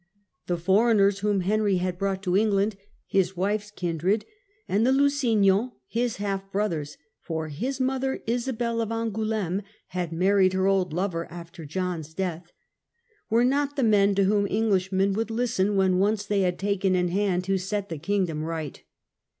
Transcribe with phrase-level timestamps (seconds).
[0.47, 4.25] The foreigners whom Henry had brought to England, his wife's kindred
[4.67, 9.61] and the Lusignans, his half brothers (for his mother, Isabel of Angoul^me,
[9.93, 12.51] bad married her old lover after John's death),
[13.29, 17.09] were not the men to whom Englishmen would listen when once they had taken in
[17.09, 18.81] hand to set the kingdom right.